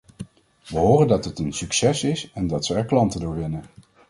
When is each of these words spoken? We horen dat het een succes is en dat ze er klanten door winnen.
We 0.71 0.77
horen 0.79 1.07
dat 1.07 1.25
het 1.25 1.39
een 1.39 1.53
succes 1.53 2.03
is 2.03 2.31
en 2.33 2.47
dat 2.47 2.65
ze 2.65 2.73
er 2.75 2.85
klanten 2.85 3.19
door 3.19 3.35
winnen. 3.35 3.63